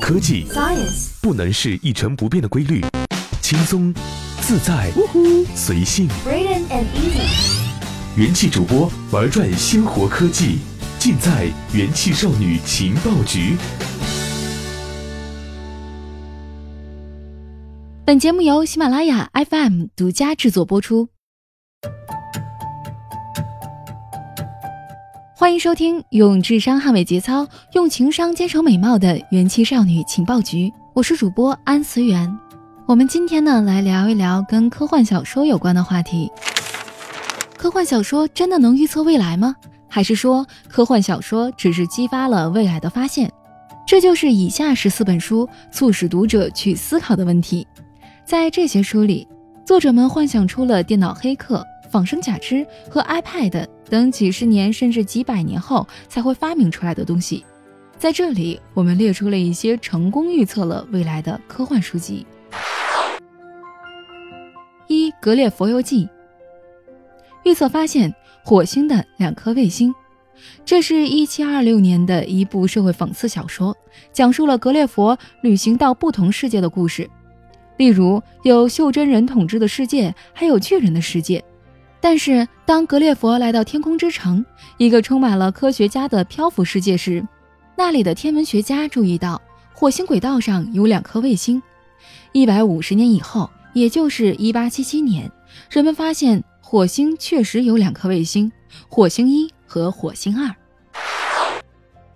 [0.00, 2.80] 科技 Science，不能是一成不变的规律，
[3.40, 3.92] 轻松、
[4.40, 4.90] 自在、
[5.54, 6.08] 随性。
[6.24, 7.60] Braden and Easy，
[8.16, 10.58] 元气主播玩转鲜活科技，
[10.98, 13.56] 尽在元气少女情报局。
[18.04, 21.08] 本节目由喜马拉雅 FM 独家制作播出。
[25.42, 30.72] 欢迎收听用智商捍卫节操，用情商坚守美貌的元气少女情报局。
[30.94, 32.32] 我是主播安思源。
[32.86, 36.30] 我们今天呢来聊一聊跟科幻小说有关的话题。
[37.56, 39.56] 科幻小说真的能预测未来吗？
[39.88, 43.28] 还是说科幻小说只是激发了未来的发现？
[43.84, 47.66] 这就是以下十四本书促使读者去思考的问题。
[48.24, 49.26] 在这些书里，
[49.66, 57.44] 作者们幻想出了电脑黑客、仿生假肢和 iPad 等几十年甚至几百年后才会发明出来的东西。
[57.98, 62.26] 在这里，我们列出了一些成功预测了未来的科幻书籍。
[64.86, 66.06] 一《格列佛游记》
[67.44, 69.94] 预测发现火星的两颗卫星。
[70.64, 73.76] 这是一七二六年的一部社会讽刺小说，
[74.10, 77.10] 讲述了格列佛旅行到不同世界的故事。
[77.76, 81.44] 例如，有袖珍人统治的世界，还有巨人的世界。
[82.02, 84.44] 但是，当格列佛来到天空之城，
[84.76, 87.24] 一个充满了科学家的漂浮世界时，
[87.76, 89.40] 那里的天文学家注意到
[89.72, 91.62] 火星轨道上有两颗卫星。
[92.32, 95.30] 一百五十年以后，也就是一八七七年，
[95.70, 98.50] 人们发现火星确实有两颗卫星：
[98.88, 100.52] 火星一和火星二。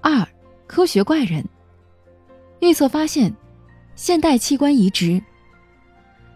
[0.00, 0.24] 二、
[0.68, 1.44] 科学怪人
[2.60, 3.34] 预测发现
[3.96, 5.20] 现代器官移植。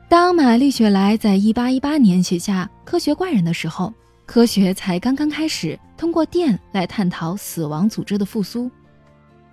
[0.09, 3.93] 当玛丽雪莱在一八一八年写下《科学怪人》的时候，
[4.25, 8.71] 科学才刚刚开始通过电来探讨死亡组织的复苏。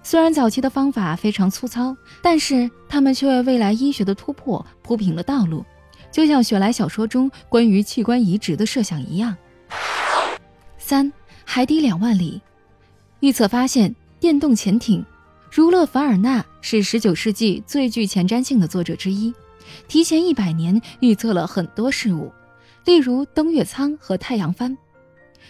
[0.03, 5.65] 虽然早期的方法非常粗糙，但是他们却为未来医学的突破铺平了道路，
[6.11, 9.35] 就像雪莱小说中关于器官移植的设想一样。
[10.78, 11.11] 三、
[11.44, 12.39] 海底两万里
[13.22, 15.03] 预测发现电动潜艇。
[15.51, 19.31] 儒勒·凡尔纳是19世纪最具前瞻性的作者之一，
[19.88, 22.31] 提前一百年预测了很多事物，
[22.85, 24.78] 例如登月舱和太阳帆。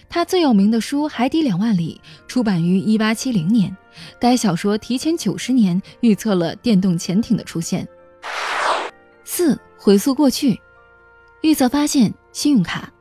[0.10, 3.76] 他最有名的书《海底两万里》出版于1870年，
[4.20, 7.88] 该小说提前九十年预测了电动潜艇的出现。
[9.24, 10.60] 四、回溯过去，
[11.42, 12.92] 预测发现信用卡。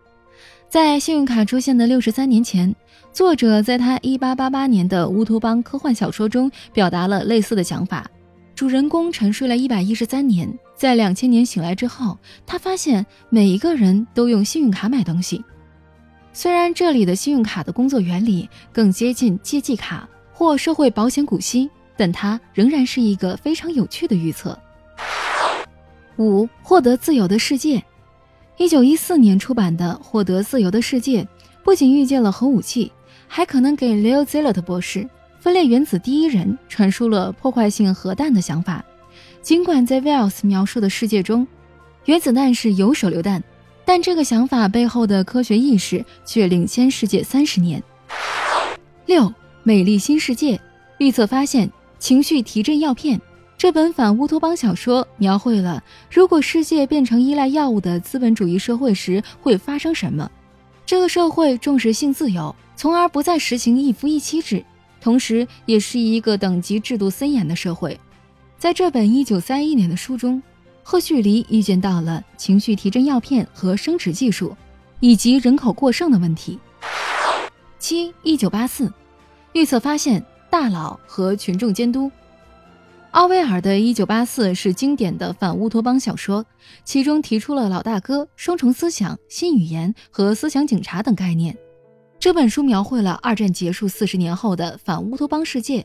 [0.68, 2.74] 在信用卡出现的六十三年前，
[3.12, 8.10] 作者在他一八八八年的乌托邦科幻小说中表达了类似的想法。
[8.54, 10.50] 主人公沉睡了一百一十三年，
[10.82, 15.40] 在两千年醒来之后，他发现每一个人都用信用卡买东西。
[16.32, 24.58] 虽然这里的信用卡的工作原理更接近借记卡或社会保险股息，但它仍然是一个非常有趣的预测。
[26.18, 27.80] 五、获得自由的世界。
[28.56, 31.22] 一九一四年出版的《获得自由的世界》
[31.62, 32.90] 不仅预见了核武器，
[33.28, 38.84] 还可能给 Leo Szilard 博士——分裂原子第一人传输了破坏性核弹的想法。
[39.42, 41.44] 尽管在 Wells 描述的世界中，
[42.04, 43.42] 原子弹是有手榴弹，
[43.84, 47.82] 但这个想法背后的科学意识却领先世界三十年。
[49.06, 50.60] 六、美丽新世界
[50.98, 53.20] 预测发现情绪提振药片。
[53.58, 60.28] 这本反乌托邦小说描绘了如果世界变成依赖药物的资本主义社会时会发生什么。
[60.86, 64.64] 这个社会重视性自由，从而不再实行一夫一妻制，
[65.00, 67.98] 同时也是一个等级制度森严的社会。
[68.62, 70.40] 在这本1931年的书中，
[70.84, 74.56] 赫胥黎预见到了情绪提振药片和生殖技术，
[75.00, 76.60] 以及人口过剩的问题。
[77.80, 78.88] 七1984
[79.54, 82.08] 预测发现大佬和群众监督。
[83.10, 86.46] 奥威尔的《一九八四》是经典的反乌托邦小说，
[86.84, 91.58] 其中提出了老大哥、双重思想、新语言和思想警察等概念。
[92.20, 95.84] 这本书描绘了二战结束四十年后的反乌托邦世界，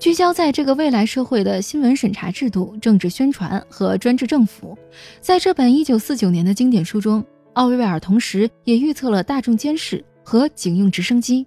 [0.00, 4.76] 聚焦在这个未来社会的新闻审查制度、政治宣传和专制政府。
[5.20, 7.24] 在这本一九四九年的经典书中，
[7.54, 11.46] 奥威尔同时也预测了大众监视和警用直升机。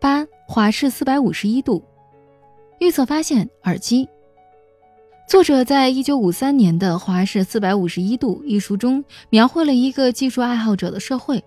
[0.00, 1.82] 八华氏四百五十一度。
[2.78, 4.08] 预测发现耳机。
[5.28, 11.44] 作者在一九五三年的《华氏四百五十一度》一书中，描绘了一个技术爱好者的社会。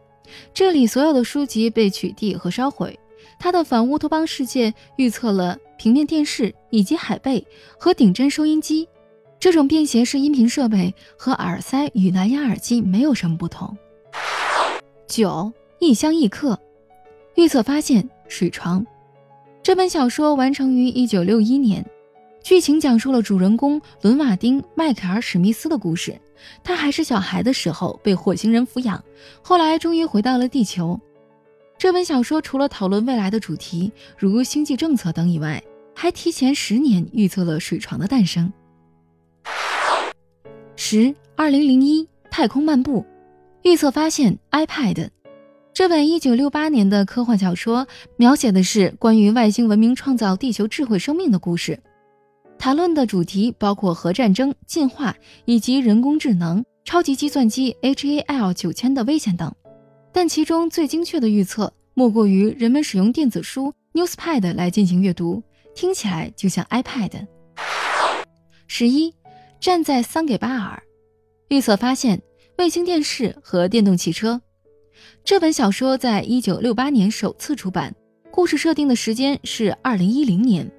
[0.53, 2.97] 这里所有的书籍被取缔和烧毁。
[3.39, 7.45] 他的反乌托邦世界预测了平面电视以及海贝
[7.77, 8.87] 和顶针收音机。
[9.39, 13.77] 这种便携式音频设备和耳塞与蓝牙耳机没有什么不同。
[15.05, 16.57] 九一乡一客，
[17.35, 18.85] 预测发现水床。
[19.61, 21.85] 这本小说完成于一九六一年，
[22.41, 26.17] 剧情讲述了主人公伦瓦丁·迈克尔·史密斯的故事。
[26.63, 29.03] 他还是小孩的时候被火星人抚养，
[29.41, 30.99] 后来终于回到了地球。
[31.83, 35.61] 这本小说除了讨论未来的主题，如星际政策等以外，
[35.93, 38.53] 还提前十年预测了水床的诞生。
[40.77, 43.05] 十二零零一太空漫步，
[43.63, 45.09] 预测发现 iPad。
[45.73, 51.77] 这本一九六八年的科幻小说描写的是关于外星文明创造地球智慧生命的故事，
[52.57, 55.13] 谈论的主题包括核战争、进化
[55.43, 59.53] 以及人工智能、超级计算机 HAL 九千的危险等。
[60.13, 65.41] 但其中最精确的预测，莫过于人们使用电子书 Newspad 来进行阅读，
[65.73, 67.25] 听起来就像 iPad。
[68.67, 69.13] 十一，
[69.59, 70.81] 站在桑给巴尔，
[71.49, 72.21] 预测发现
[72.59, 74.39] 卫星电视和电动汽车。
[75.23, 77.93] 这本小说在一九六八年首次出版，
[78.29, 80.71] 故事设定的时间是二零一零年。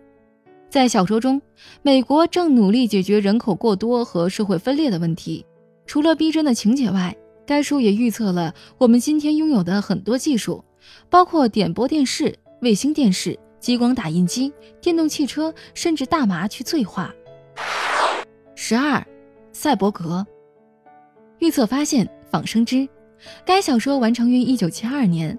[0.70, 1.40] 在小说中，
[1.82, 5.44] 美国正努力解决人口过多和社会分裂的问题。
[5.86, 7.14] 除了逼真的情节外，
[7.46, 10.64] 该书也预测了我们今天拥有的很多技术，
[11.10, 17.14] 包括点播电视、卫星电视、激光打印机、电动汽车，甚至大麻去醉化。
[18.54, 19.06] 十二，
[19.52, 20.26] 赛博格
[21.38, 22.88] 预测发现仿生之。
[23.44, 25.38] 该小说完成于一九七二年，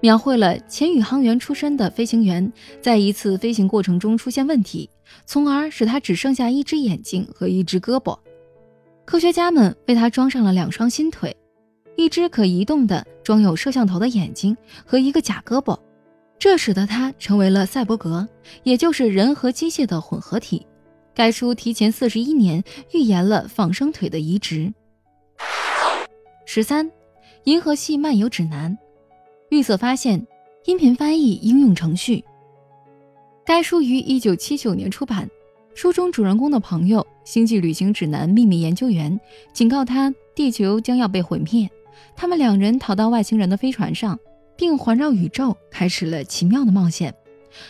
[0.00, 2.52] 描绘了前宇航员出身的飞行员
[2.82, 4.90] 在一次飞行过程中出现问题，
[5.24, 8.18] 从而使他只剩下一只眼睛和一只胳膊。
[9.06, 11.34] 科学家们为他装上了两双新腿，
[11.96, 14.54] 一只可移动的装有摄像头的眼睛
[14.84, 15.78] 和一个假胳膊，
[16.40, 18.28] 这使得他成为了赛博格，
[18.64, 20.66] 也就是人和机械的混合体。
[21.14, 22.62] 该书提前四十一年
[22.92, 24.74] 预言了仿生腿的移植。
[26.44, 26.90] 十三。
[27.44, 28.76] 银河系漫游指南，
[29.50, 30.26] 预测发现
[30.64, 32.24] 音频翻译应用程序。
[33.44, 35.30] 该书于一九七九年出版。
[35.76, 39.20] 书中主人公的朋友，星际旅行指南秘密研究员，
[39.52, 41.70] 警告他地球将要被毁灭。
[42.16, 44.18] 他们两人逃到外星人的飞船上，
[44.56, 47.14] 并环绕宇宙，开始了奇妙的冒险。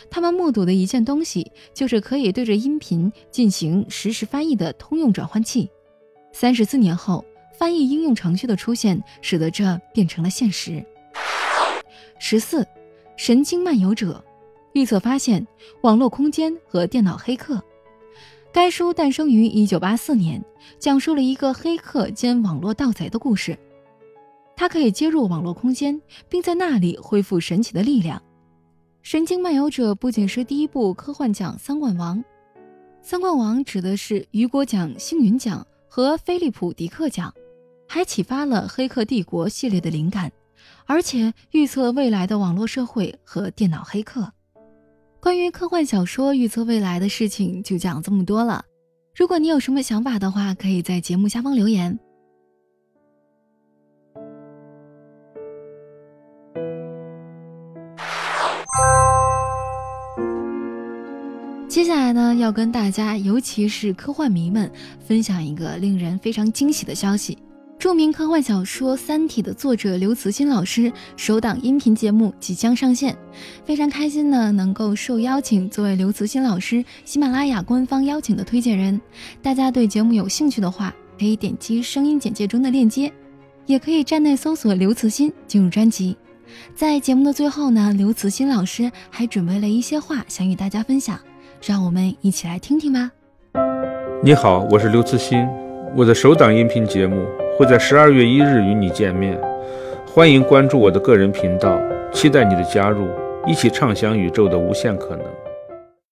[0.08, 5.68] 他们目睹的一件东西，就是可以对着音频进行实时翻译的通用转换器。
[6.32, 7.24] 三十四年后。
[7.58, 10.84] 翻译应用程序的出现，使得这变成了现实。
[12.18, 12.66] 十四，
[13.16, 14.22] 神经漫游者，
[14.74, 15.46] 预测发现
[15.80, 17.58] 网络空间和电脑黑客。
[18.56, 20.42] 该书诞生于一九八四年，
[20.78, 23.58] 讲述了一个黑客兼网络盗贼的故事。
[24.56, 28.22] 他可以接入网络空间，并在那里恢复神奇的力量。
[29.02, 32.24] 神经漫游者不仅是第一部科幻奖三冠王，
[33.02, 37.30] 三冠王指的是雨果奖、星云奖和菲利普迪克奖。
[37.86, 40.32] 还启发了《黑客帝国》系列的灵感，
[40.86, 44.32] 而且预测未来的网络社会和电脑黑客。
[45.26, 48.64] 关于科幻小说预测未来的事情，就讲这么多了。
[49.12, 51.98] 如果你有什么想法的话，可以在节目下方留言。
[61.68, 64.70] 接下来呢，要跟大家，尤其是科幻迷们，
[65.00, 67.36] 分享一个令人非常惊喜的消息。
[67.86, 73.16] 著名科幻小说《三体》的作者刘慈欣老师首档音频节目即将上线，
[73.64, 79.00] 非常开心呢，能够受邀请作为刘慈欣老师喜马拉雅官方邀请的推荐人。
[79.40, 83.12] 大家对节目有兴趣的话，可以点击声音简介中的链接，
[83.66, 86.16] 也可以站内搜索刘慈欣进入专辑。
[86.74, 91.16] 在节目的最后呢，刘慈欣老师还准备了一些话想与大家分享，
[91.64, 93.12] 让我们一起来听听吧。
[94.24, 95.46] 你好，我是刘慈欣，
[95.96, 97.26] 我的首档音频节目。
[97.56, 99.40] 会在十二月一日与你见面，
[100.06, 101.80] 欢迎关注我的个人频道，
[102.12, 103.08] 期待你的加入，
[103.46, 105.24] 一起畅想宇宙的无限可能。